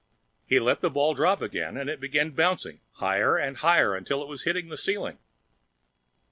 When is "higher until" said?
3.57-4.23